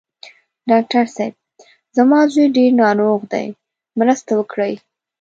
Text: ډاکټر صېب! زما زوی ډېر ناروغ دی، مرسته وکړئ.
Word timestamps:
ډاکټر 0.69 1.03
صېب! 1.15 1.33
زما 1.97 2.19
زوی 2.31 2.47
ډېر 2.57 2.71
ناروغ 2.81 3.19
دی، 3.33 3.47
مرسته 3.99 4.31
وکړئ. 4.35 4.73